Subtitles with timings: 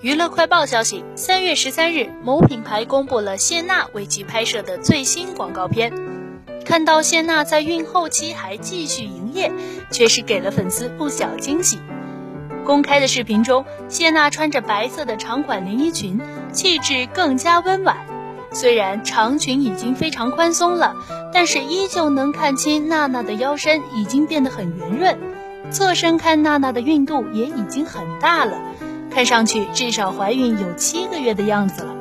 [0.00, 5.92] 娱乐快报消息：三月十三日，某品牌公布了谢娜为其拍摄的最新广告片。
[6.64, 9.50] 看到谢娜在孕后期还继续营业，
[9.90, 11.80] 确实给了粉丝不小惊喜。
[12.64, 16.20] 公开的视频中，谢娜穿着白色的长款连衣裙，
[16.52, 17.96] 气质更加温婉。
[18.52, 20.94] 虽然长裙已经非常宽松了，
[21.32, 25.18] 但是依旧能看清娜娜的腰身已经变得很圆润。
[25.72, 28.56] 侧身看娜娜的孕肚也已经很大了。
[29.18, 31.97] 看上去至少怀孕有七个月的样子了。